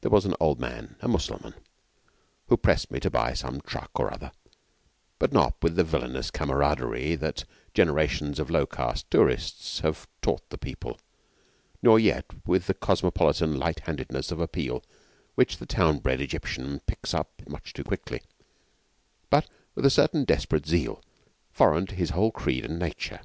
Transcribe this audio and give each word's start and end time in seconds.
There 0.00 0.10
was 0.10 0.24
an 0.24 0.34
old 0.40 0.58
man 0.58 0.96
a 0.98 1.06
Mussulman 1.06 1.54
who 2.48 2.56
pressed 2.56 2.90
me 2.90 2.98
to 2.98 3.08
buy 3.08 3.34
some 3.34 3.60
truck 3.60 3.92
or 3.94 4.12
other, 4.12 4.32
but 5.20 5.32
not 5.32 5.54
with 5.62 5.76
the 5.76 5.84
villainous 5.84 6.32
camaraderie 6.32 7.14
that 7.14 7.44
generations 7.72 8.40
of 8.40 8.50
low 8.50 8.66
caste 8.66 9.08
tourists 9.12 9.78
have 9.78 10.08
taught 10.22 10.50
the 10.50 10.58
people, 10.58 10.98
nor 11.84 12.00
yet 12.00 12.24
with 12.44 12.66
the 12.66 12.74
cosmopolitan 12.74 13.56
light 13.56 13.78
handedness 13.86 14.32
of 14.32 14.40
appeal 14.40 14.82
which 15.36 15.58
the 15.58 15.66
town 15.66 16.00
bred 16.00 16.20
Egyptian 16.20 16.80
picks 16.88 17.14
up 17.14 17.30
much 17.48 17.72
too 17.72 17.84
quickly; 17.84 18.22
but 19.30 19.48
with 19.76 19.86
a 19.86 19.88
certain 19.90 20.24
desperate 20.24 20.66
zeal, 20.66 21.00
foreign 21.52 21.86
to 21.86 21.94
his 21.94 22.10
whole 22.10 22.32
creed 22.32 22.64
and 22.64 22.80
nature. 22.80 23.20